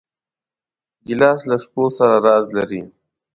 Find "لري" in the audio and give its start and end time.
2.55-2.81